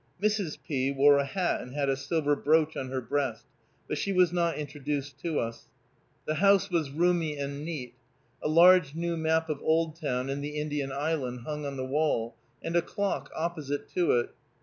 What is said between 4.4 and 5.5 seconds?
introduced to